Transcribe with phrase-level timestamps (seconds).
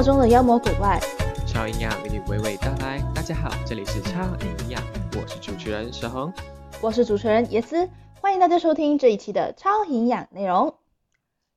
[0.00, 0.98] 活中的妖魔鬼怪，
[1.46, 2.98] 超营养美女娓娓道来。
[3.14, 4.82] 大家好，这里是超营养，
[5.12, 6.32] 我是主持人沈红，
[6.80, 7.86] 我是主持人叶思，
[8.18, 10.74] 欢迎大家收听这一期的超营养内容。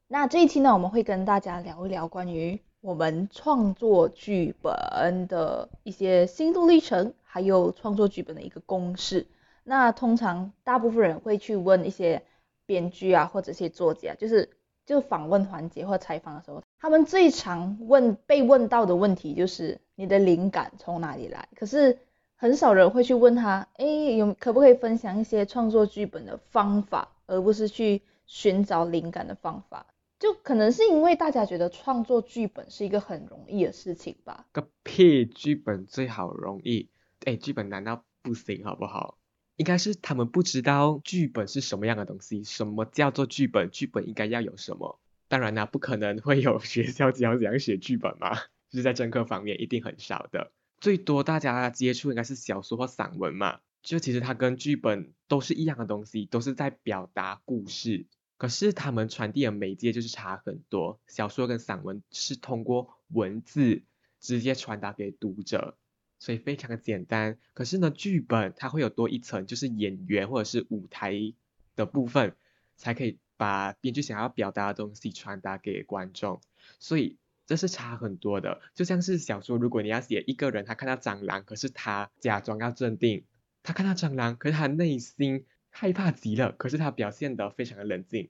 [0.10, 9.26] 那这一期呢，我们会跟大家聊一聊关于我们创作剧本的一些心路历程，还有创作剧本的一个公式。
[9.64, 12.22] 那通常大部分人会去问一些
[12.66, 14.50] 编剧啊，或者一些作家，就是
[14.86, 21.48] 就访问环节或采访的时候，他们最常问被问到的问题就是你的灵感从哪里来？
[21.56, 21.98] 可是
[22.36, 29.86] 很少人会去问他，哎，有可不可以分享一些创作剧本的方法，而不是去寻找灵感的方法？
[30.20, 34.46] 就可能是因为大家觉得创作剧本是一个很容易的事情吧？
[34.52, 36.90] 个屁，剧本最好容易，
[37.24, 39.18] 哎，剧本难道不行好不好？
[39.56, 45.00] 应该是他们不知道剧本是什么样的东西，什么叫做剧本，剧本应该要有什么。
[45.34, 48.36] 当然啦，不可能会有学校教怎样写剧本嘛，
[48.70, 50.52] 就是在政课方面一定很少的。
[50.80, 58.06] 最多大家接触应该是小说或散文嘛，就其实它跟剧本都是一样的东西，都是在表达故事。
[58.38, 63.82] 可是他们传递的媒介就是差很多，小说跟散文是通过文字
[64.20, 65.76] 直接传达给读者，
[66.20, 67.40] 所以非常的简单。
[67.56, 71.34] 可是呢，剧本它会有多一层，就是演员或者是舞台
[71.76, 72.36] 的部分，
[72.78, 73.18] 才可以。
[73.44, 76.40] 把编剧想要表达的东西传达给观众，
[76.80, 78.62] 所以这是差很多的。
[78.74, 83.26] 就像是小说，如果你要写一个人，他看到蟑螂，可是他假装要镇定；
[83.62, 88.30] 他看到蟑螂，可是他内心害怕极了，可是他表现得非常的冷静。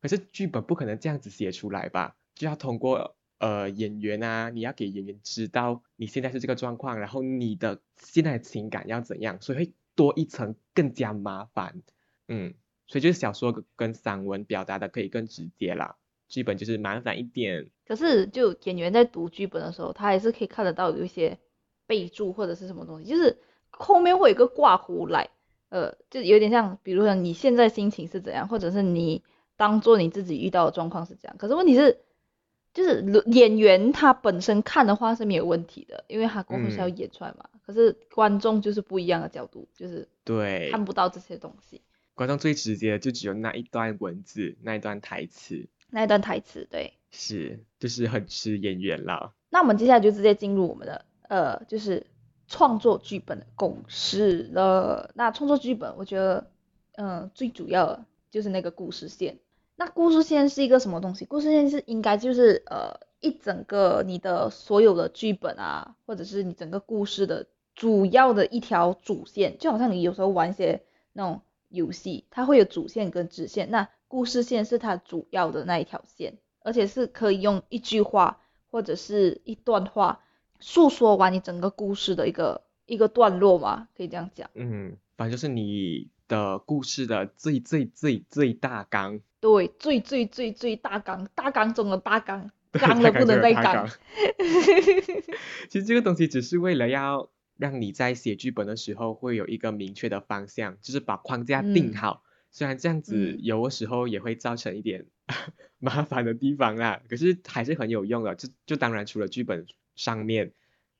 [0.00, 2.16] 可是剧本不可能这样子写出来吧？
[2.34, 11.82] 就要通过呃演员啊，你要给演员知道你现在是这个状况，然后你的现在的情感要怎样，所以会多一层更加麻烦。
[12.28, 12.54] 嗯。
[12.88, 17.70] 所以就是小说跟散文表达的可以更直接啦，剧本就是麻烦一点。
[17.86, 21.38] 可是就演员在读剧本的时候，他还是可以看得到有一些
[21.86, 23.38] 备注或者是什么东西，就是
[23.70, 25.30] 后面会有一个挂弧来，
[25.68, 29.22] 呃，就有点像，比如说你现在心情是怎样，或者是你
[29.56, 31.36] 当做你自己遇到的状况是这样。
[31.38, 32.00] 可是问题是，
[32.74, 37.48] 就是演员他本身看的话是没有问题的，因为他过后是要演出来嘛。
[37.66, 41.82] 可是观众就是不一样的角度，就是对看不到这些东西。
[42.18, 49.32] 观众最直接的就只有那一段文字，那一段台词，那一段台词，对，是，就是很吃演员了。
[49.50, 52.04] 那我们接下来就直接进入我们的，呃，就是
[52.48, 55.12] 创作剧本的公式了。
[55.14, 56.50] 那创作剧本，我觉得，
[56.96, 59.38] 嗯，最主要的就是那个故事线。
[59.76, 61.24] 那故事线是一个什么东西？
[61.24, 67.46] 故事线是应该就是，呃，一整个你的所有的剧本啊，或者是你整个故事的
[67.76, 71.40] 主要的一条主线，就好像你有时候玩一些那种。
[71.68, 78.40] 游戏它会有主线跟支线，那故事线是它主要的那一条线，而且是可以用一句话
[78.70, 80.20] 或者是一段话
[80.60, 84.48] 诉说完你整个故事的一个一个段落嘛，可以这样讲。
[84.54, 89.20] 嗯，反正就是你的故事的最最最最大纲。
[89.40, 93.88] 对，最最最最大纲，大纲中的大纲，纲了不能再纲。
[95.68, 97.28] 其实这个东西只是为了要。
[97.58, 102.22] 让你在写剧本的时候会有一个明确的方向，就是把框架定好。
[102.50, 105.04] 虽然这样子有的时候也会造成一点
[105.78, 108.34] 麻烦的地方啦，可是还是很有用的。
[108.36, 109.66] 就就当然除了剧本
[109.96, 110.52] 上面，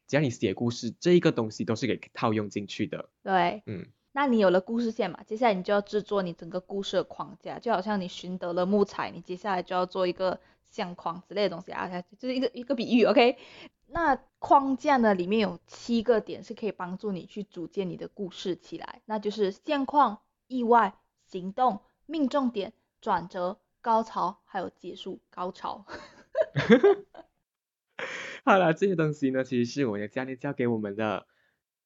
[0.06, 3.08] 只要你写故事，这一个东西都是给套用进去的。
[3.22, 5.22] 对，嗯，那你有了故事线嘛？
[5.24, 13.38] 接下来你就要制作你整个故事的框架，就好像你寻得了木材，你接下来就要做一个相框之类的东西啊，就是一个一个比喻，OK。
[13.90, 15.14] 那框架呢？
[15.14, 20.94] 里面有七个点是可以帮助你去组建你的故事起来，那就是现况、意外、
[21.26, 25.86] 行动、命中点、转折、高潮，还有结束高潮。
[28.44, 31.26] 好了，这些东西呢，其实是我的教练教给我们的，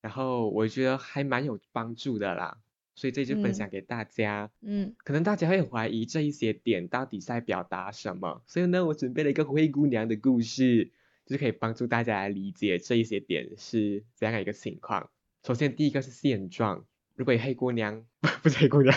[0.00, 2.58] 然后我觉得还蛮有帮助的啦，
[2.96, 4.50] 所以这就分享给大家。
[4.60, 10.90] 嗯，可能大家会怀疑这一些点到底在表达什么，所以呢，我准备了一个灰姑娘的故事。
[11.24, 15.10] 就是可以帮助大家来理解这一些点是怎样的一个情况。
[15.42, 16.84] 首先，第一个是现状。
[17.14, 18.06] 如果以黑姑娘
[18.42, 18.96] 不是黑姑娘，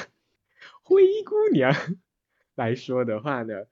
[0.84, 1.74] 灰姑娘
[2.56, 3.66] 来说的话呢，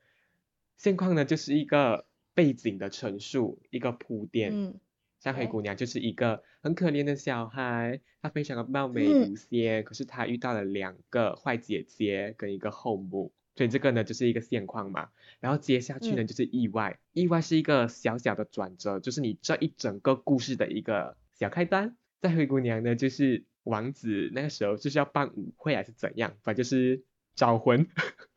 [0.78, 4.52] 现况呢就是一个背景的陈述，一个铺垫。
[4.54, 4.80] 嗯。
[5.20, 13.32] 像黑姑娘就是一个很可怜的小孩，她非常的貌美如仙，可是她遇到了两个坏姐姐跟一个后母。
[13.56, 15.10] 所以这个呢就是一个现况嘛，
[15.40, 21.96] 然后接下去呢就是意外，意外是一个小小的转折，就是你这一整个故事的一个小开端。
[22.20, 27.04] 在灰姑娘呢，就是王子那个时候就是要办舞会还是怎样，反正就是
[27.36, 27.86] 招魂，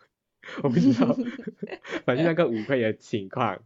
[0.64, 1.16] 我不知道，
[2.04, 3.62] 反正那个舞会的情况，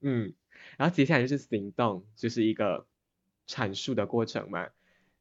[0.00, 0.34] 嗯，
[0.76, 2.86] 然后接下来就是行动，就是一个
[3.46, 4.70] 阐述的过程嘛，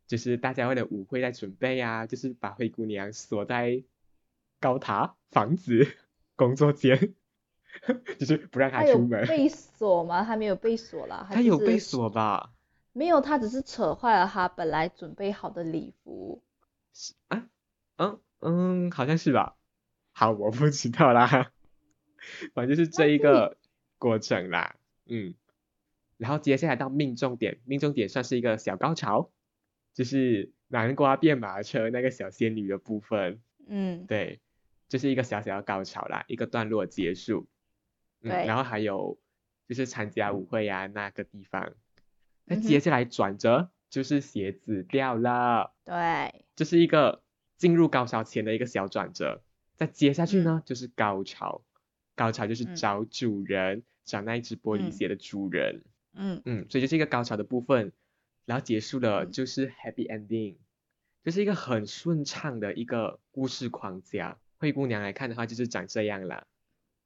[0.07, 3.83] 就是大家为了舞会在准备啊，就是把灰姑娘锁在
[4.63, 5.86] 高塔、房子、
[6.38, 7.13] 工作间，
[8.18, 9.27] 就是不让他出门。
[9.27, 10.24] 被锁吗？
[10.24, 12.54] 他没有被锁啦，他有被锁吧？
[12.94, 16.42] 没有，他只是扯坏了他本来准备好的礼服。
[16.94, 17.45] 是啊，
[17.98, 19.57] 嗯嗯，好像是吧。
[20.13, 21.51] 好，我不知道啦。
[22.56, 23.57] 反正就是这一个
[23.98, 24.77] 过程啦，
[25.07, 25.33] 嗯。
[26.15, 29.30] 然后接下来到命中点，命中点算是一个小高潮，
[29.94, 34.39] 就是南瓜变马车那个小仙女的部分，嗯，对，
[34.93, 37.47] 就是一个小小的高潮啦，一个段落结束。
[38.21, 39.17] 然后还有
[39.67, 41.73] 就是参加舞会啊那个地方，
[42.45, 45.73] 那接下来转折就是鞋子掉了。
[45.83, 47.23] 对，这是一个
[47.57, 49.41] 进入高潮前的一个小转折。
[49.75, 51.63] 再接下去嗯呢，就是高潮，
[52.13, 55.83] 高潮就是嗯找主人，找那一只玻璃嗯鞋的主人。
[56.13, 57.91] 嗯嗯，所以就是一个高潮的部分，
[58.45, 60.57] 然后结束了嗯就是 happy ending，
[61.23, 64.37] 就是一个很顺畅的一个故事框架。
[64.63, 66.48] 灰姑娘来看的话，就是长这样啦。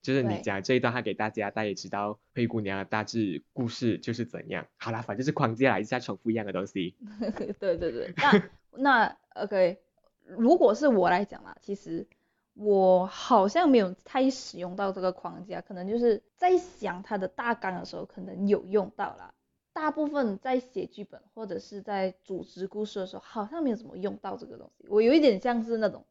[0.04, 4.68] 就是你讲这一段话给大家，大家也知道灰姑娘的大致故事就是怎样。
[4.78, 6.96] 好啦，反正是框架啦，一直在重复一样的东西。
[7.60, 9.80] 对对对，那那 OK，
[10.28, 12.08] 如果是我来讲啦，其实
[12.54, 19.34] 我好像没有太使用到这个框架，可能就是在想它的大纲的时候，可能有用到啦。
[19.74, 24.88] 大部分在写剧本或者是在组织故事的时候，好像没有怎么用到这个东西。
[24.90, 26.06] 我有一点像是那种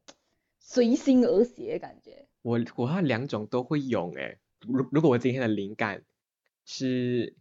[0.69, 2.27] 随心而写的感觉。
[2.41, 4.37] 我我好两种都会用诶。
[4.59, 6.03] 如如果我今天的灵感
[6.65, 7.37] 是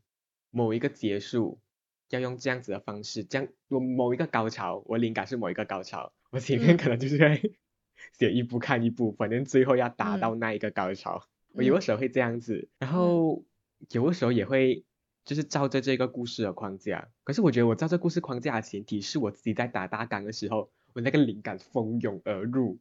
[0.51, 1.59] 某一个结束，
[2.11, 7.43] 要用这样子的方式，这样我某一个高潮，我灵感是某一个高潮，我前面嗯可能就是在
[8.17, 11.27] 写一部看一部，反正最后要达到那一个高潮。
[11.53, 13.45] 我有的嗯时候会这样子，然后
[13.91, 14.85] 有的时候也会
[15.25, 17.09] 就是照着这个故事的框架。
[17.25, 22.79] 可是我觉得我照这故事框架的前提是我自己在打大纲的时候，我那个灵感蜂拥而入，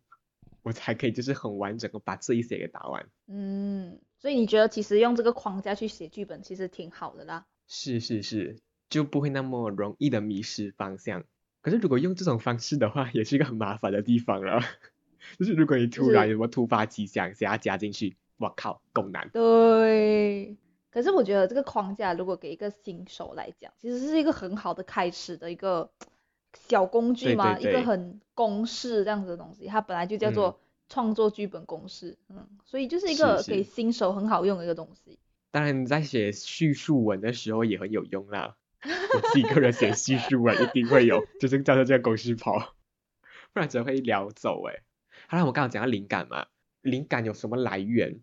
[0.66, 3.08] 我才可以就是很完整的把这一些给打完。
[3.28, 7.46] 嗯，所以你觉得其实用这个框架去写剧本其实挺好的啦。
[7.68, 8.58] 是是是，
[8.90, 11.24] 就不会那么容易的迷失方向。
[11.62, 14.60] 可是如果用这种方式的话，也是一个很麻烦的地方了。
[15.38, 19.30] 就是如果你突然就是有什么突发奇想想要加进去，我靠，够难。
[19.30, 20.58] 对，
[20.90, 25.92] 可是我觉得这个框架如果给一个新手来讲，其实是一个很好的开始的一个
[26.68, 30.60] 小工具对嘛，一个很公式这样子的东西，它本来就叫嗯做
[30.90, 35.20] 创作剧本公式，嗯，所以就是一个给新手很好用的一个东西。
[35.52, 38.56] 当然，你在写叙述文的时候也很有用啦。
[38.84, 42.76] 我自己个人写叙述文一定会有，就是照着这个公式跑，
[43.54, 44.82] 不然只会聊走诶。
[45.28, 46.46] 好了，我刚刚讲到灵感嘛，
[46.82, 48.20] 灵感有什么来源？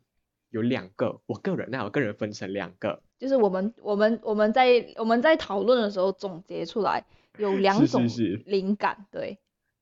[0.50, 7.06] 有两个，我个人那我个人分成两个，就是我们我们我们在我们在讨论的时候总结出来
[7.38, 9.38] 有 两是种是是灵感，对，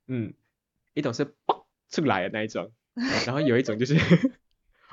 [0.06, 0.34] 嗯，
[0.94, 2.72] 一种是嘣出来的那一种，
[3.26, 3.94] 然后有一种就是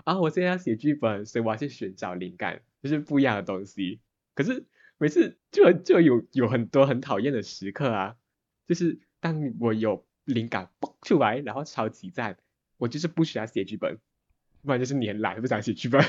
[0.04, 4.00] 啊，我现在要写剧本，所以我要去寻找灵感，就是不一样的东西。
[4.34, 4.66] 可是
[4.98, 8.16] 每次就就有有很多很讨厌的时刻啊，
[8.68, 12.38] 就是当我有灵感嘣出来，然后超级赞，
[12.78, 13.98] 我就是不需要写剧本，
[14.64, 16.02] 不然就是你很懒不想写剧本。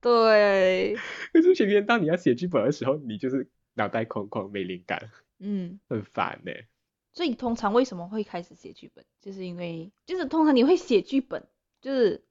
[0.00, 0.96] 对，
[1.32, 5.10] 可是偏偏当你要写剧本的时候，你就是脑袋空空没灵感，
[5.40, 5.80] 嗯。
[5.88, 6.52] 很烦呢、
[7.12, 11.44] 所以通常为什么会开始写剧本，就是因为就是通常你会写剧本，
[11.80, 12.24] 就是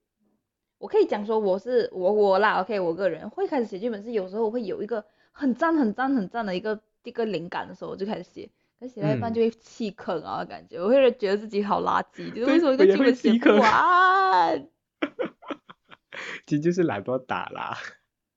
[0.78, 8.50] 我可以讲说我是我我啦，OK，我个人会开始写剧本是有时候我会有一个很赞很赞很赞的一个一个灵感的时候，我就开始写，
[8.80, 14.70] 可写到一半嗯就会弃坑啊，感觉我会觉得自己好垃圾，就是为什么一个剧本写不完？
[16.46, 17.78] 其实就是懒惰打啦。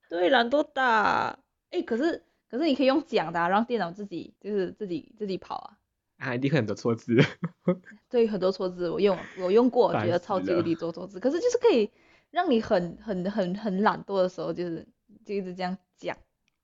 [0.09, 1.39] 对，懒惰打，
[1.71, 5.79] 哎，可是可是你可以用讲的、啊，让电脑自己就是自己自己跑啊。
[6.19, 7.17] 啊，一定会很多错字。
[8.11, 11.91] 对，很多错字我用我用过，我觉得超级无了敌多错字，可是就是可以
[12.31, 14.87] 让你很很很很懒惰的时候，就是
[15.25, 16.15] 就一直这样讲，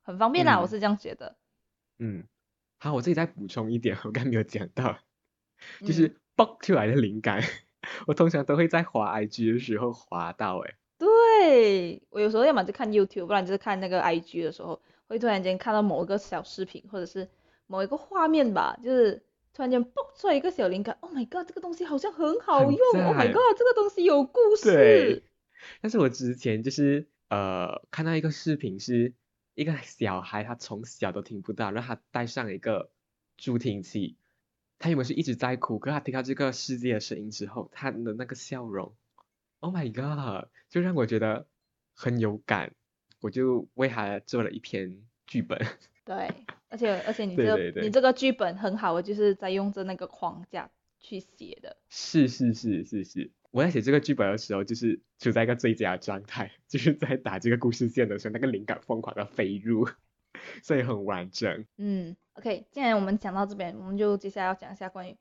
[0.02, 1.37] 很方便啦，我嗯是这样觉得。
[1.99, 2.25] 嗯，
[2.78, 4.92] 好，我自己再补充一点，我刚才没有讲到，
[5.80, 7.42] 就嗯是爆出来的灵感，
[8.07, 17.29] 我通常都会在滑 IG 的时候滑到，诶，对，我有时候要么就看 YouTube，不然就是看那个 IG 的时候，会突然间看到某一个小视频，或者是
[17.67, 19.23] 某一个画面吧，就是
[19.53, 25.23] 突然间蹦出来一个小灵感，Oh my god，这个东西好像很好很用，Oh my god，这个东西有故对事。
[25.81, 29.15] 但是我之前就是呃看到一个视频是
[29.55, 32.91] 一个小孩，他从小都听不到，然后他戴上一个
[33.37, 34.17] 助听器，
[34.79, 38.95] 他原本是一直在哭，可是他听到这个世界的声音之后，他的那个笑容
[39.61, 41.47] ，Oh my god，就让我觉得
[41.95, 42.75] 很有感。
[43.21, 45.59] 我就为他做了一篇剧本。
[46.05, 46.31] 对，
[46.69, 50.71] 而且而且你这对对对你这个剧本很好，我就是在用着那个框架
[51.01, 51.77] 去写的。
[51.91, 59.87] 是是是是是，我在写这个剧本的时候，就是处在一个最佳状态， 就是在打这个故事线的时候，那个灵感疯狂的飞入，
[60.63, 61.67] 所以很完整。
[61.77, 65.17] 嗯，OK，既然我们讲到这边，我们就接下来要讲一下关于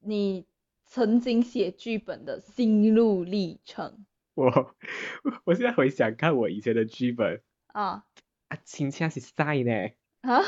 [0.00, 0.44] 你
[0.84, 4.04] 曾经写剧本的心路历程
[4.36, 4.74] 我
[5.44, 8.04] 我现在回想看我以前的剧本啊
[8.48, 9.72] 啊，亲切是晒呢，
[10.20, 10.42] 啊，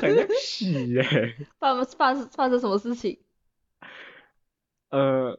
[0.00, 1.36] 很像屎哎。
[1.60, 3.20] 发发发生什么事情？
[4.88, 5.38] 呃，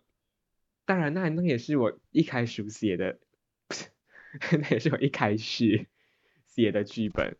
[0.85, 3.17] 当然那那也是我一开始写的，
[3.67, 3.85] 不是，
[4.59, 5.87] 那也是我一开始
[6.45, 7.37] 写的剧本，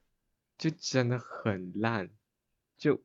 [0.58, 2.10] 就真的很烂，
[2.76, 3.04] 就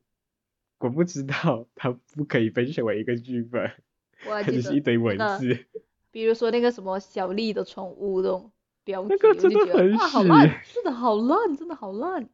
[0.79, 3.71] 我不知道它不可以分成为一个剧本，
[4.17, 5.67] 它我还记只是一堆文那字。
[6.11, 8.51] 比如说那个什么小丽的宠物那种
[8.83, 12.29] 标题，那个真的很哇，好屎烂，真的好烂，真的好烂。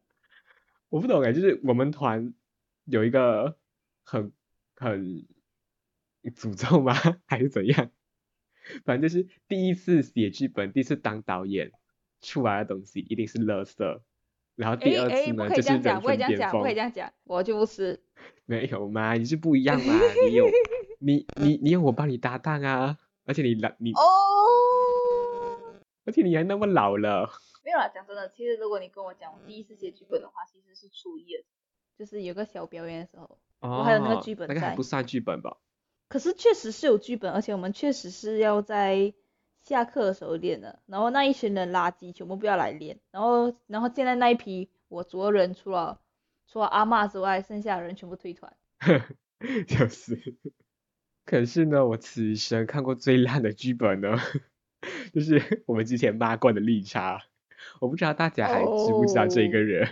[0.88, 2.34] 我不懂哎，就是我们团
[2.84, 3.56] 有一个
[4.02, 4.32] 很
[4.74, 5.26] 很
[6.34, 6.94] 诅咒吗？
[7.26, 7.90] 还是怎样？
[8.84, 11.72] 反正就是第一次写剧本，第一次当导演
[12.20, 14.00] 出来的东西一定是垃圾，
[14.56, 16.80] 然后第二次呢就是可以这样讲，人不可以这样讲，不生巅峰可以这。
[16.80, 18.02] 样讲，我就不是。
[18.44, 19.94] 没有嘛，你是不一样嘛，
[20.26, 20.46] 你有
[21.00, 24.00] 你你你有我帮你搭档啊，而且你老你哦，
[26.06, 27.30] 而且你还那么老了，
[27.62, 31.44] 没有啦，讲真的，其实如果你跟我讲我第一次写剧本的话，其实是初一的，
[31.98, 33.38] 就是有个小表演的时候。
[33.60, 35.58] 哦，还有那个剧本那个还不算剧本吧？
[36.08, 39.12] 可是确实是有剧本，而且我们确实是要在
[39.60, 40.80] 下课的时候练的。
[40.86, 46.00] 然后那一群人垃圾全部不要来练，然后然后现在那一批我组的人除了
[46.46, 48.56] 除了阿嬷之外，剩下的人全部退团。
[49.68, 50.36] 就是，
[51.28, 54.18] 可是呢，我此生看过最烂的剧本呢，
[55.12, 57.22] 就是 我们之前骂过的绿茶，
[57.80, 59.90] 我不知道大家还知不知道这个人，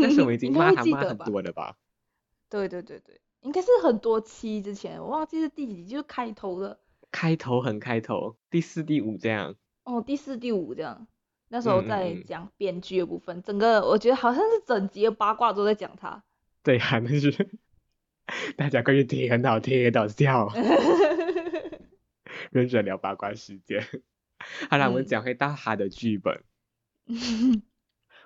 [0.00, 1.76] 但是我们已 经骂他骂很多了吧？
[2.48, 6.80] 对对对对，应该是很多期之前，我忘记是第几集，就是开头的
[7.10, 9.54] 开头很开头，第四、第五这样，
[9.84, 11.06] 哦，第四、第五这样。
[11.48, 16.24] 那时候在嗯讲编剧的部分，整个我觉得好像是整集的八卦都在讲他。
[16.62, 17.30] 对啊，那是
[18.56, 20.48] 大家快去听很好听，很好笑，
[22.50, 23.86] 认真聊八卦时间。
[24.68, 26.42] 好了，我们嗯讲回到他的剧本。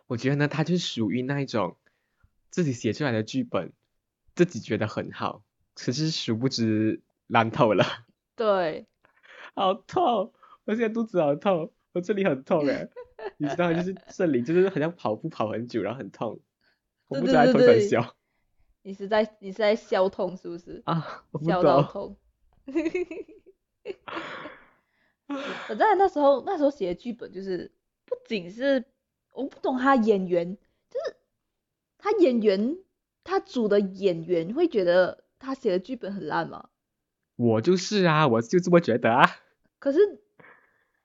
[0.06, 1.76] 我觉得呢，他就是属于那一种
[2.50, 3.73] 自己写出来的剧本，
[4.34, 5.42] 自己觉得很好，
[5.75, 7.84] 可是殊不知烂透了，
[8.37, 8.87] 对，
[9.54, 10.32] 好痛！
[10.64, 12.88] 我现在肚子好痛，我这里很痛哎，
[13.38, 16.40] 你知道，就是这里就是好像跑步跑很久，然后很痛，
[17.08, 18.14] 我不知道痛什笑
[18.87, 20.83] 你是在你是在笑痛是不是？
[20.85, 21.91] 啊，笑到懂。
[21.91, 22.14] 痛。
[25.67, 27.73] 反正那时候那时候写的剧本就是，
[28.05, 28.85] 不仅是
[29.33, 30.59] 我不懂他演员，
[30.91, 31.17] 就是
[31.97, 32.76] 他演员
[33.25, 36.69] 他组的演员会觉得他写的剧本很烂吗？
[37.37, 39.26] 我就是啊，我就这么觉得啊。
[39.79, 40.21] 可是，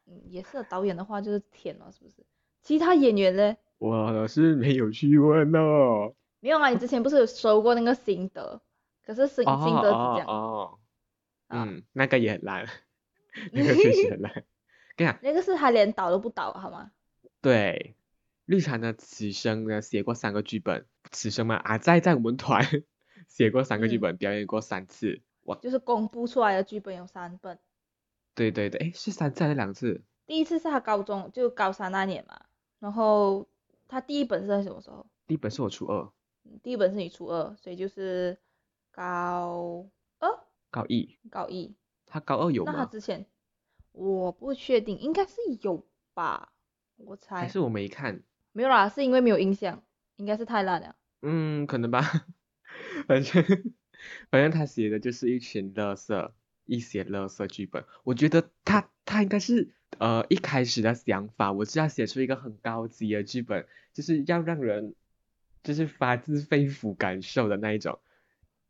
[0.06, 2.26] 嗯，也是导演的话就是舔了，是不是？
[2.62, 3.56] 其他演员呢？
[3.78, 6.14] 我是没有去问哦。
[6.40, 8.62] 没有啊，你之前不是有收过那个心得？
[9.06, 10.80] 可是心哦心得是这哦样，哦，
[11.48, 12.68] 啊嗯，那个也很烂，
[13.54, 14.32] 那个确实很烂。
[14.96, 16.92] 跟你讲，那个是他连导都不导，好吗？
[17.42, 17.96] 对，
[18.46, 22.64] 绿茶呢，此生呢写过三个剧本，此生嘛啊，在在我们团
[23.28, 25.22] 写过三个剧嗯本，表演过三次。
[25.46, 27.58] 哇，就是公布出来的剧本有三本，
[28.36, 30.04] 对对对，诶，是三次还是两次？
[30.28, 32.42] 第一次是他高中就高三那年嘛，
[32.80, 33.48] 然后
[33.88, 35.08] 他第一本是在什么时候？
[35.26, 36.12] 第一本是我初二，嗯
[36.64, 38.38] 第一本是你初二，所以就是
[38.92, 39.90] 高
[40.20, 40.30] 二、
[40.72, 41.76] 高一，高一。
[42.06, 42.86] 他高二有那他？
[42.86, 43.26] 之前
[43.92, 46.52] 我不确定，应该是有吧，
[46.98, 47.42] 我猜。
[47.42, 48.24] 还是我没看？
[48.52, 49.84] 没有啦，是因为没有印象，
[50.16, 50.96] 应该是太烂了。
[51.22, 52.02] 嗯，可能吧。
[53.08, 53.44] 反正
[54.30, 56.32] 反正他写的就是一群垃圾，
[56.66, 57.86] 一些垃圾剧本。
[58.04, 64.96] 我觉得他他应该是呃一开始的想法，我是要写出一个很高级的剧本，就是要让人
[65.64, 68.00] 就是发自肺腑感受的那一种。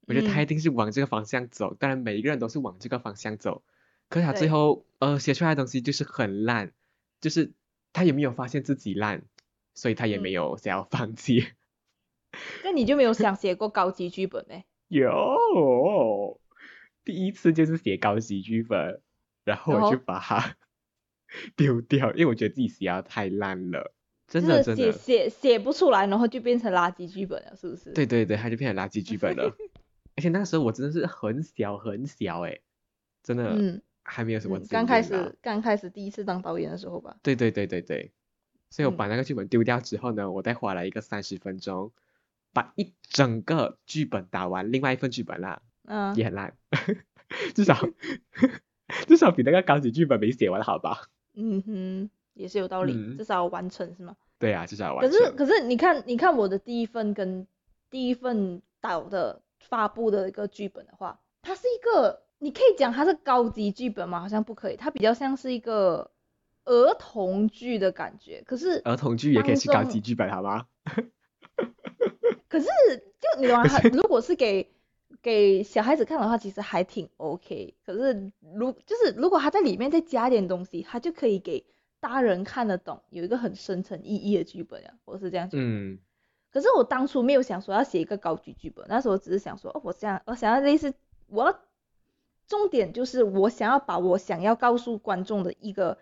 [0.08, 3.64] 我觉得他嗯一定是往这个方向走，当然每一个人都是往这个方向走，
[4.10, 6.72] 可是他最后呃写出来的东西就是很烂，
[7.22, 7.52] 就是
[7.94, 9.22] 他也没有发现自己烂，
[9.76, 11.50] 所以他也没嗯有想要放弃。
[12.64, 14.64] 那你就没有想 写过高级剧本呢？
[14.88, 16.42] 有，
[17.06, 19.02] 第一次就是写高级剧本，
[19.44, 20.56] 然后然后我就把它
[21.56, 23.94] 丢掉，因为我觉得自己写的太烂了，
[24.30, 27.92] 真的写的真的，写写不出来，然后就变成垃圾剧本了，是不是？
[27.92, 29.54] 对对对，它就变成垃圾剧本了。
[30.16, 32.62] 而且那个时候我真的是很小很小诶，
[33.24, 37.18] 真的嗯，还没有什么嗯，刚开始刚开始第一次当导演的时候吧。
[37.24, 38.12] 对对对对对，
[38.70, 41.92] 所以我嗯把那个剧本丢掉之后呢，我再花了一个三十分钟，
[42.54, 46.54] 把一整个剧本打完，另外一份剧本啦，嗯，也很烂，
[47.56, 47.78] 至少
[49.08, 51.08] 至少比那个高级剧本没写完好吧？
[51.36, 52.10] 嗯哼，
[52.40, 54.16] 也是有道理，嗯至少完成是吗？
[54.40, 55.32] 对啊，至少完成可是。
[55.34, 57.46] 可是你看你看我的第一份跟
[57.90, 64.22] 第一份导的发布的一个剧本的话，它是一个你可以讲它是高级剧本吗？
[64.22, 66.10] 好像不可以，它比较像是一个
[66.64, 68.42] 儿童剧的感觉。
[68.46, 70.66] 可是儿童剧也可以是高级剧本好吗？
[72.48, 72.68] 可是
[73.20, 73.64] 就你懂吗？
[73.92, 74.72] 如果是给
[75.22, 77.76] 给小孩子看的话，其实还挺 OK。
[77.86, 81.66] 可是如就是如果他在里面再加点东西，他就可以给
[82.00, 84.94] 大人看得懂，有一个很深层意义的剧本呀。
[85.06, 85.64] 我是这样觉得。
[85.64, 86.00] 嗯
[86.52, 90.92] 可是我当初没有想说要写一个高级剧本，那时候只是想说，哦，我想我想要类似，
[91.28, 91.60] 我要
[92.48, 96.00] 重点就是我想要把我想要告诉观众的一个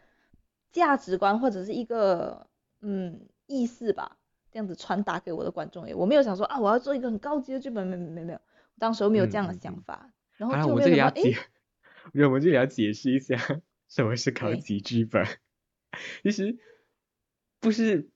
[0.72, 2.48] 价值观或者是一个
[2.80, 4.16] 嗯意思吧，
[4.50, 8.40] 这样子传达给我的观众诶，我没有想说啊我要做一个很高级的剧本，没没没没有，
[8.80, 11.38] 当时候没有这样的想法，然后我们这里要没有
[12.08, 13.36] 我觉得我们这里要解释一下
[13.90, 15.26] 什么是高级剧本。
[16.24, 16.58] 其实
[17.60, 18.10] 不是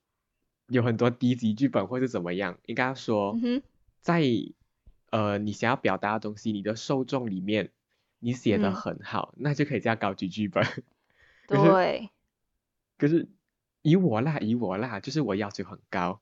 [0.68, 3.62] 有很多低级剧本或是怎么样，应该要说嗯，
[4.00, 4.24] 在
[5.10, 7.72] 呃你想要表达的东西，你的受众里面
[8.20, 10.64] 你写的嗯很好，那就可以叫高级剧本。
[11.48, 12.10] 对，
[12.98, 13.28] 可是
[13.82, 16.22] 以我啦，以我啦，就是我要求很高，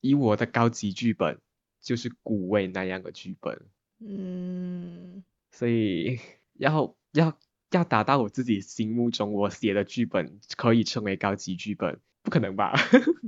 [0.00, 1.40] 以我的高级剧本
[1.82, 3.60] 就是古味那样的剧本。
[3.98, 6.18] 嗯，所以
[6.54, 7.38] 要要
[7.70, 12.72] 要达到我自己心目中我写的剧本可以称为高级剧本，不可能吧？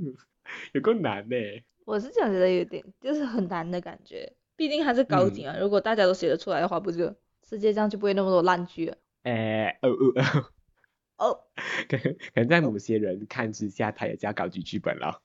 [0.73, 1.35] 有够难呢。
[1.85, 5.57] 我是这样觉得有点就是很难的感觉，毕竟它是高级嗯啊。
[5.59, 7.15] 如果大家都写得出来的话，不就
[7.47, 8.97] 世界上就不会那么多烂剧了。
[9.23, 10.13] 哎，哦哦
[11.17, 11.39] 哦，哦
[11.89, 15.21] 可能可能在某些人看之下，它也叫高级剧本了。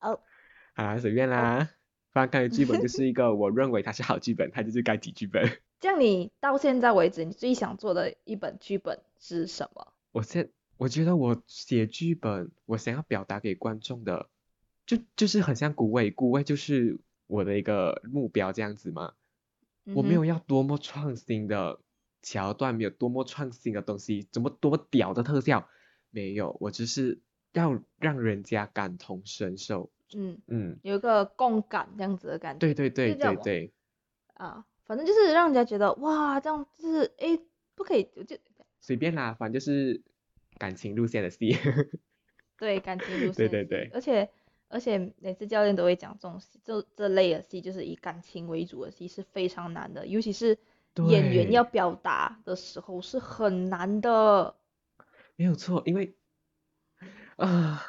[0.00, 0.20] 哦，
[0.74, 1.70] 好啦，随便啦。
[2.12, 5.44] 反正高级剧本 就是一个我认为它是好剧本，它就是高级剧本。
[5.80, 9.92] 这样你到现在为止，你最想做的一本剧本是什么？
[10.12, 14.28] 我现我觉得我写剧本，我想要表达给观众的，
[14.86, 19.14] 就就是很像古味，古味就是我的一个目标这样子嘛。
[19.94, 21.80] 我没有要多么创新的
[22.20, 25.66] 桥段，没有多么创新的东西，怎么多么屌的特效，
[26.10, 27.20] 没有，我只是
[27.54, 29.90] 要让人家感同身受。
[30.14, 32.58] 嗯，嗯，有一个共感这样子的感觉。
[32.58, 33.72] 对对对对对，
[34.34, 37.38] 啊，反正就是让人家觉得哇，这样就是诶，
[37.74, 38.38] 不可以就就
[38.80, 40.00] 随便啦，反正就是
[40.56, 41.54] 感情路线的戏。
[42.58, 44.28] 对感情路线对对对而且
[44.68, 50.58] 而且每次教练都会讲这种戏，这这类的戏就是以感情为主的戏是非常难的，尤其是
[50.94, 54.54] 演员要表达的时候是很难的。
[55.36, 56.14] 没有错，因为
[57.36, 57.84] 啊、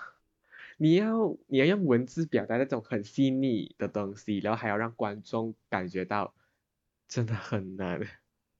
[0.77, 6.35] 你要你要用文字表达那种很细腻的东西，然后还要让观众感觉到，
[7.09, 7.99] 真的很难。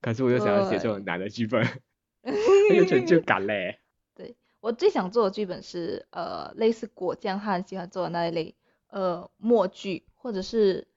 [0.02, 1.64] 可是我又想要写这种难的剧本，
[2.22, 3.78] 很有成就感嘞。
[4.14, 8.54] 对我最想做的剧本是呃类似果酱他很喜欢做的那一类
[8.88, 10.88] 呃默剧，或者是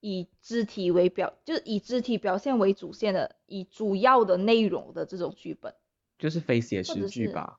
[0.00, 5.74] 以肢体为表，就是以肢体表现为主线的，以主要的内容的这种剧本
[6.18, 7.58] 就是非写实剧吧。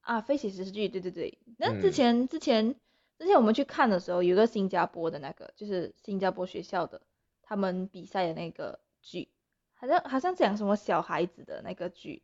[0.00, 1.38] 啊，非写实剧，对对对。
[1.58, 2.74] 那嗯之前、之前
[3.18, 7.00] 之前我们去看的时候，有一个新加坡的那个，就是新加坡学校的
[7.42, 9.28] 他们比赛的那个剧，
[9.74, 12.22] 好像好像讲什么小孩子的那个剧，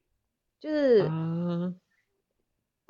[0.59, 1.07] 就是。
[1.07, 1.75] 啊？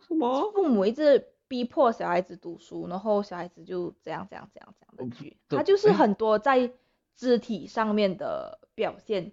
[0.09, 0.51] 什么？
[0.53, 6.73] 父母一直逼迫小孩子读书，然后小孩子就这样这样这样这样的剧，这它就是哎很多在
[7.15, 9.33] 肢体上面的表现，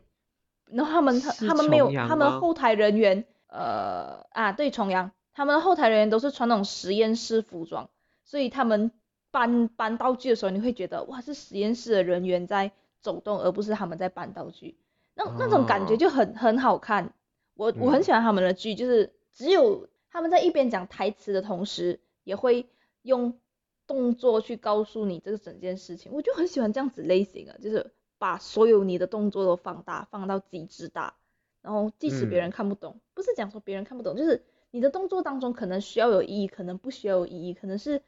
[0.65, 7.89] 然后他们他他们没有他们后台人员，呃啊对重阳，他们的后台人员都是穿那种实验室服装，
[8.25, 8.91] 所以他们
[9.31, 12.73] 搬搬道具的时候，你会觉得哇是实验室的人员在
[13.07, 14.75] 走动，而不是他们在搬道具，
[15.15, 17.13] 那那种感觉哦就很很好看。
[17.53, 22.67] 我我很嗯喜欢他们的剧，就是只有他们在一边讲台词的同时，也会
[23.03, 23.39] 用
[23.85, 26.11] 动作去告诉你这个整件事情。
[26.11, 31.15] 我就很喜欢这样子类型的，就是把所有你的动作都放大，放到极致大，
[31.61, 38.01] 然后即使别人嗯看不懂，不是讲说别人看不懂，就是你的动作当中可能需要有意义，可能不需要有意义，可能是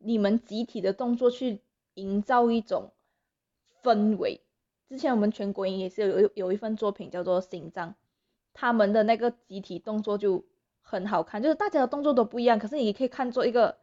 [0.00, 1.60] 你们集体的动作去
[1.94, 2.90] 营造一种
[3.82, 4.40] 氛围。
[4.88, 7.90] 之前我们全国营也是有有有一份作品叫做《心脏》，
[8.52, 10.44] 他们的那个集体动作就
[10.82, 13.78] 很好看，就是大家的动作都不一样，可是你可以看作一个，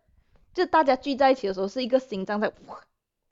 [0.53, 2.81] 就大家聚在一起的时候是一个心脏在哇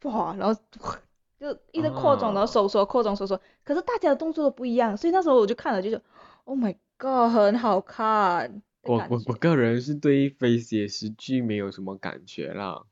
[0.04, 0.98] 哇，然后哇
[1.38, 6.02] 就一直扩张，然后哦收缩扩张收缩，可是大家的动作都不一样，所以那时候我就看了就是
[6.46, 12.86] ，Oh my god，很好看，我我我个人是对非写实剧没有什么感觉啦，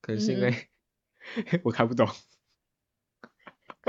[0.00, 0.68] 可能是因嗯为
[1.64, 2.06] 我看不懂。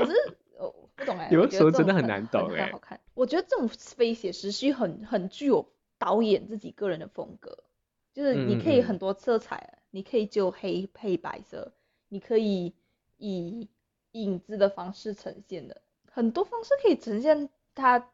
[0.04, 3.00] 可是我不懂哎，有的时候真的很很难懂哎很好看。
[3.14, 5.66] 我觉得这种非写实是很很具有
[5.98, 7.64] 导演自己个人的风格，
[8.12, 11.72] 就是你可以很多色彩，你可以就黑配白色，
[12.08, 12.74] 你可以
[13.18, 13.68] 以
[14.12, 18.10] 影子的方式呈现的，很多方式可以呈现他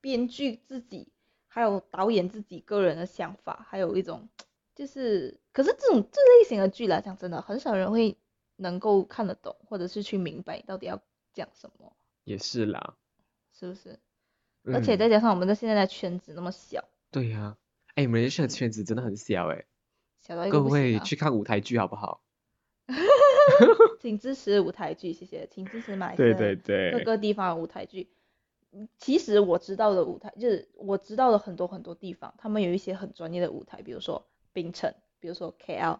[0.00, 1.08] 编剧自己
[1.48, 4.28] 还有导演自己个人的想法，还有一种
[4.74, 8.16] 就是，可是这种这类型的剧来讲，真的很少人会
[8.56, 11.00] 能够看得懂，或者是去明白到底要
[11.32, 11.92] 讲什么，
[12.24, 12.96] 也是啦，
[13.52, 13.98] 是不是？
[14.64, 17.56] 而且嗯，再加上我们的现在的圈子那么小，对呀、
[17.94, 19.64] 哎，马来西亚的圈子真的很小哎，
[20.20, 22.22] 小到一个去看舞台剧好不好？
[24.00, 28.10] 请支持舞台剧，谢谢，请支持马来西对亚各对对，个地方的舞台剧。
[28.72, 35.98] 嗯其实我知道的舞台，就是我知道的很多很多地方，他们有一些很专业的舞台，比如说槟城，比如说 KL，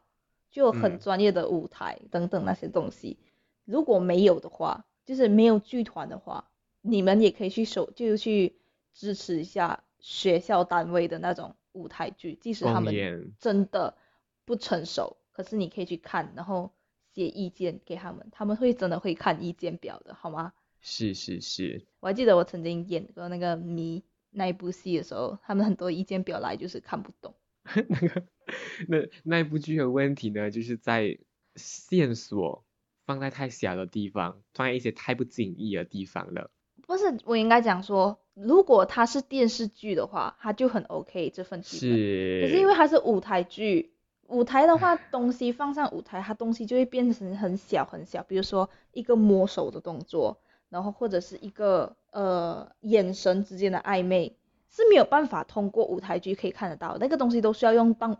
[0.53, 3.19] 就有很嗯专业的舞台等等那些东西。
[3.64, 6.49] 如果没有的话，就是没有剧团的话，
[6.83, 8.61] 你们也可以去手，就去
[8.94, 13.96] 支持一下学校单位的那种舞台剧，即使他们演，真的
[14.44, 16.73] 不成熟，可是你可以去看，然后
[17.12, 20.53] 写意见给他们，他们会真的会看意见表的，好吗？
[20.81, 27.35] 是是是，我还记得我曾经演过那个迷那一部戏的时候，他们很多意见表来就是看不懂。
[27.88, 28.23] 那个
[28.87, 31.18] 那那一部剧的问题呢，就是在
[31.57, 32.64] 线索
[33.11, 36.49] 放在太小的地方，放在一些太不经意的地方了。
[36.87, 41.90] 不是，我应该讲说，如果它是电视剧的话，它就很 OK 这份剧本。
[42.42, 43.94] 可是因为，它是舞台剧，
[44.29, 54.37] 舞台的话，东西放上舞台，它东西就会变成很小很小，比如说一个摸手的动作，然后或者是一个呃眼神之间的暧昧，
[54.68, 58.18] 是没有办法通过舞台剧可以看得到，那个东西都需要用动，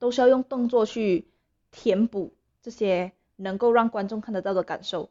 [0.00, 1.28] 都需要用动作去
[1.70, 5.10] 填补这些能够让观众看得到的感受。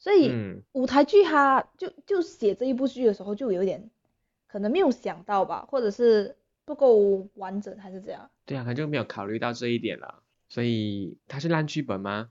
[0.00, 3.88] 所以嗯，舞台剧它就就写这一部剧的时候就有点
[4.46, 8.30] 可能没有想到吧，或者是不够完整还是怎样。
[8.44, 10.22] 对啊，他就没有考虑到这一点了。
[10.48, 12.30] 所以它是烂剧本吗？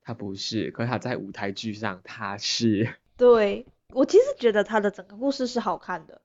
[0.00, 2.94] 它不是，可是它在舞台剧上它是。
[3.16, 6.22] 对，我其实觉得他的整个故事是好看的，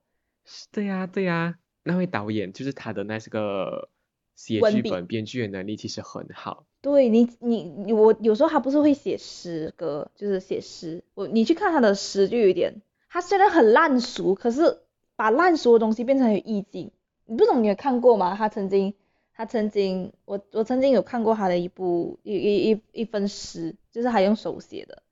[0.72, 3.90] 对呀对呀，那位导演就是他的那是个
[4.34, 6.64] 写剧本、编剧的能力其实很好。
[6.80, 14.78] 对你你我有时候他不是会写诗歌，就是写诗，我你去看他的诗就有点，他虽然很烂俗，可是
[15.16, 16.90] 把烂俗的东西变成有意境。
[17.24, 18.34] 你不懂你有看过吗？
[18.36, 18.94] 他曾经
[19.34, 25.02] 他曾经我我曾经有看过他的一部一一一一份诗，就是他用手写的。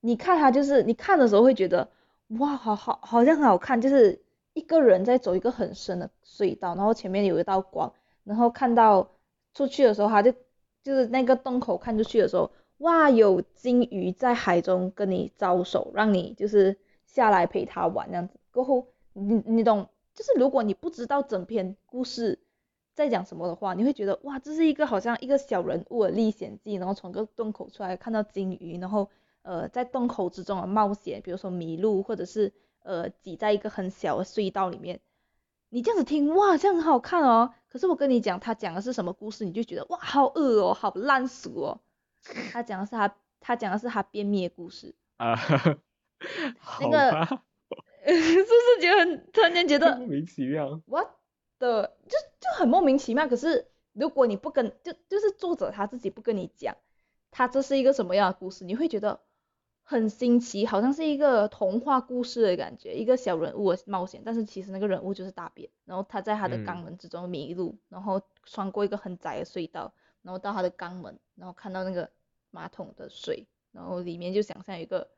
[0.00, 1.88] 你看他就是你看的时候会觉得
[2.38, 4.20] 哇，好好好像很好看，就是
[4.52, 7.92] 一个人在走一个很深的隧道，然后前面有一道光，
[8.24, 9.10] 然后看到
[9.54, 10.32] 出去的时候，他就
[10.82, 18.34] 就是那个洞口看出去的时候，哇，有金鱼在海中跟你招手，让你就是下来陪它玩这样子。
[18.50, 22.38] 过后，你你懂，就是如果你不知道整篇故事
[22.94, 29.08] 在讲什么的话，你会觉得哇，这是一个好像一个小人物的历险记，然后从个洞口出来看到金鱼，然后
[29.42, 35.00] 呃在洞口之中的冒险，比如说迷路，或者是呃挤在一个很小的隧道里面。
[35.70, 37.54] 你这样子听，哇，这样很好看哦。
[37.72, 41.80] 可是我跟你讲，他讲的是什么故事，你就觉得哇，好恶哦，好烂俗哦。
[42.52, 45.34] 他讲的是他，他讲的是他便秘的故事，啊，
[46.80, 47.24] 那个吧，
[48.04, 50.82] 是不是觉得很突然间觉得莫名其妙。
[50.84, 51.08] what
[51.58, 53.26] 的，就就很莫名其妙。
[53.26, 56.76] 可是如果你不跟，就就是作者他自己不跟你讲，
[57.30, 59.18] 他这是一个什么样的故事，你会觉得
[59.84, 69.92] 很新奇，好像是一个童话故事的感觉，一个小人物的冒险，但是其实那个人物就是大便，然后他在他的嗯肛门之中迷路，然后穿过一个很窄的隧道，
[70.22, 72.10] 然后到他的肛门，然后看到那个
[72.50, 75.10] 马桶的水，然后里面就想象有一个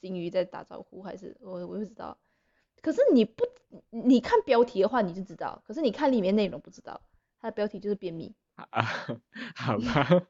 [0.00, 2.16] 金鱼在打招呼，还是我我不知道。
[2.80, 3.44] 可是你不，
[3.90, 7.00] 你看标题的话你就知道，可是你看里面内容不知道，
[7.40, 8.34] 它的标题就是便秘。
[8.54, 8.66] 啊，
[9.56, 10.26] 好吧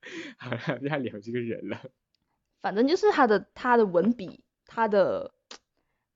[0.38, 1.78] 好了，不要聊这个人了。
[2.60, 5.32] 反正就是他的他的文笔，他的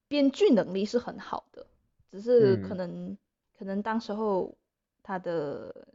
[0.08, 1.66] 编剧能力是很好的，
[2.10, 3.18] 只是可嗯能、
[3.58, 4.56] 可能当时候
[5.02, 5.86] 他的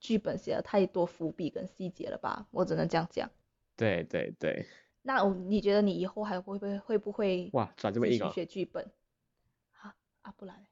[0.00, 3.30] 剧本写了太多伏笔跟细节了吧，我只能这样讲。
[3.76, 4.66] 对对对，
[5.02, 8.32] 那我你觉得你以后还会不会会不会哇，转这么继续硬哦。
[8.32, 8.90] 学剧本？
[9.80, 10.66] 啊啊， 不然，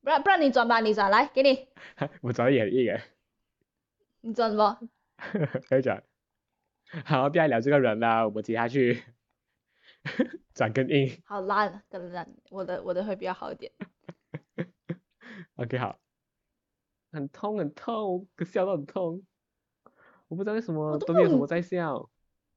[0.00, 1.68] 不然不然你转吧，你转来给你，
[2.22, 3.04] 我转的也很硬哎，
[4.22, 4.78] 你转什么？
[5.68, 6.02] 可以转。
[7.04, 9.02] 好，不要聊这个人了，我们接下去
[10.54, 11.20] 转更硬。
[11.24, 13.72] 好烂，更烂，我的我的会比较好一点。
[15.56, 15.98] OK 好，
[17.12, 19.22] 很痛很痛，可笑到很痛，
[20.28, 22.08] 我不知道为什么都都没有什么在笑，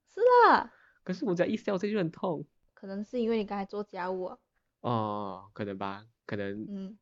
[0.06, 2.46] 是啦，可是我只要一笑这就很痛。
[2.74, 4.38] 可能是因为你刚才做家务啊，
[4.80, 6.98] 哦，可能吧，可能嗯，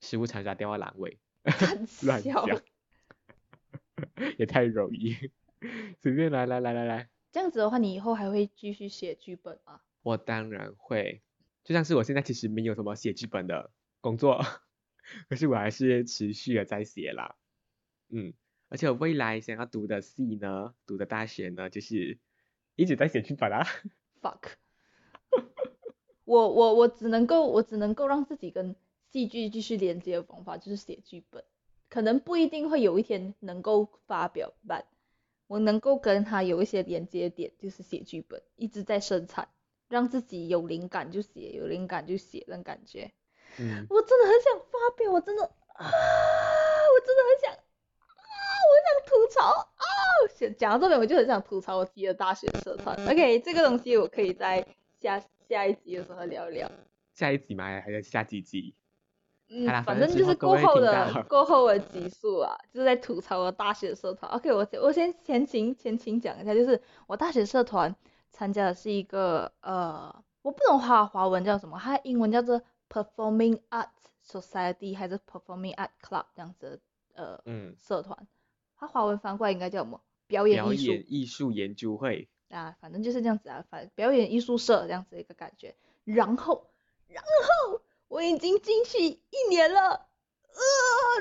[0.00, 2.46] 食物残渣电话阑尾，很乱笑。
[2.46, 2.60] 讲，
[4.38, 5.30] 也太容易，
[6.00, 9.80] 随便来来来来来，这样子的话，你以后还会继续写剧本吗？
[10.02, 11.22] 我当然会，
[11.64, 13.70] 就像是我现在其实没有什么写剧本的
[14.00, 14.42] 工作，
[15.28, 17.36] 可是我还是持续的在写啦，
[18.08, 18.32] 嗯，
[18.68, 22.18] 而且我未来想要读的系呢，读的大学呢，就是
[22.76, 23.66] 一直在写剧本啊
[24.22, 24.54] ，fuck，
[26.24, 28.74] 我我我只能够我只能够让自己跟
[29.10, 31.44] 戏剧继续连接的方法就是写剧本，
[31.90, 34.86] 可能不一定会有一天能够发表但
[35.50, 39.48] 我能够跟他有一些连接点，就是写剧本，一直在生产，
[39.88, 43.10] 让自己有灵感就写，有灵感就写那种感觉。
[43.58, 45.50] 嗯，我真的很想发表，我真的啊，
[45.82, 47.58] 我真的很想啊，
[48.70, 49.84] 我想吐槽啊。
[50.36, 52.94] 讲讲到这边，我就很想吐槽我自己的大学社团。
[53.08, 54.64] OK，这个东西我可以在
[55.00, 56.70] 下下一集的时候聊一聊。
[57.12, 57.64] 下一集吗？
[57.64, 58.76] 还是下几集？
[59.50, 64.30] 嗯，反反正就是过后的过后的集数啊，就是在吐槽我大学社团。
[64.30, 67.94] OK，我我先前情前情讲一下，就是我大学社团
[68.30, 73.88] 参加的是一个呃，我不懂华华文叫什么，它英文叫做 Performing Arts
[74.24, 76.80] Society 还是 Performing Art Club 这样子的
[77.14, 78.28] 呃嗯，社团，
[78.76, 80.00] 它华文翻过来应该叫什么？
[80.28, 85.74] 表演艺术演艺术研究会，啊，反正就是这样子啊，反表演艺术社这样子一个感觉。
[86.04, 86.70] 然后，
[87.08, 90.60] 然后我已经进去一年了，呃，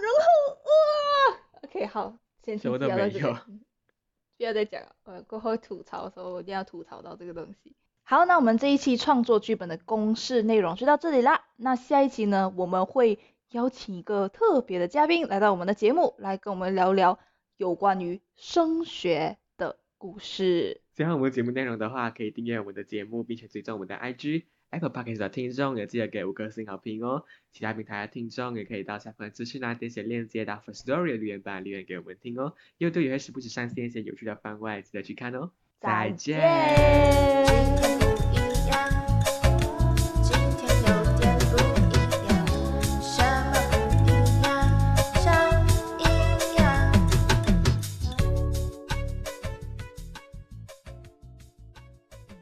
[0.02, 3.36] 然后呃，OK，好，先不要到这都没有边，
[4.38, 7.76] 不要再讲了，呃，过后吐槽的时候我一定要吐槽到这个东西。
[8.02, 11.46] 好，那我们这一期创作剧本的公式内容就到这里啦。
[11.58, 13.20] 那下一期呢，我们会
[13.52, 17.20] 邀请一个特别的嘉宾来到我们的节目，来跟我们聊聊
[17.58, 20.82] 有关于升学的故事。
[20.96, 24.46] 喜欢我们节目内容的话，可以订阅我们的节目，并且追踪我们的 IG。
[24.70, 27.26] Apple Podcast 的听众也记得给五颗星好评哦。
[27.52, 32.54] 其他平台的听众也可以到下方的资讯栏点选链接到 First Story 的留言板留言给我们听哦。
[32.78, 35.52] 又对有些时不时上线一些有趣的番外，记得去看哦。
[35.80, 36.40] 再见。
[36.40, 38.09] 见